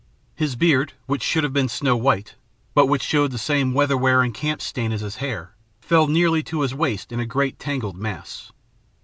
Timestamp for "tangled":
7.59-7.97